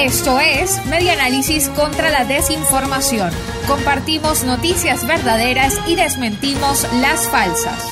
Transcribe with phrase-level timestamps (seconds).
[0.00, 3.32] Esto es Media Análisis contra la Desinformación.
[3.66, 7.84] Compartimos noticias verdaderas y desmentimos las falsas.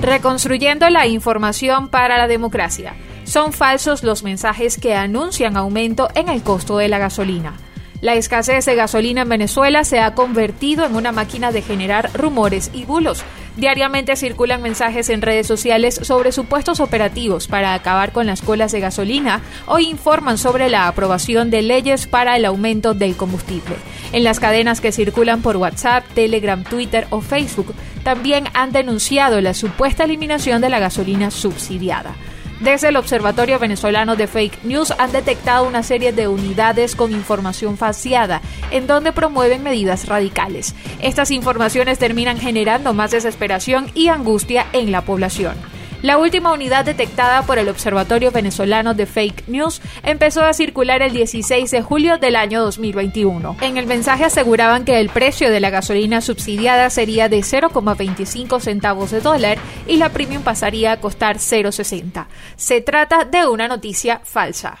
[0.00, 2.94] Reconstruyendo la información para la democracia.
[3.24, 7.54] Son falsos los mensajes que anuncian aumento en el costo de la gasolina.
[8.02, 12.68] La escasez de gasolina en Venezuela se ha convertido en una máquina de generar rumores
[12.74, 13.22] y bulos.
[13.56, 18.80] Diariamente circulan mensajes en redes sociales sobre supuestos operativos para acabar con las colas de
[18.80, 23.76] gasolina o informan sobre la aprobación de leyes para el aumento del combustible.
[24.10, 29.54] En las cadenas que circulan por WhatsApp, Telegram, Twitter o Facebook también han denunciado la
[29.54, 32.16] supuesta eliminación de la gasolina subsidiada.
[32.62, 37.76] Desde el Observatorio Venezolano de Fake News han detectado una serie de unidades con información
[37.76, 40.76] faciada en donde promueven medidas radicales.
[41.00, 45.71] Estas informaciones terminan generando más desesperación y angustia en la población.
[46.02, 51.12] La última unidad detectada por el Observatorio Venezolano de Fake News empezó a circular el
[51.12, 53.56] 16 de julio del año 2021.
[53.60, 59.12] En el mensaje aseguraban que el precio de la gasolina subsidiada sería de 0,25 centavos
[59.12, 62.26] de dólar y la premium pasaría a costar 0,60.
[62.56, 64.80] Se trata de una noticia falsa.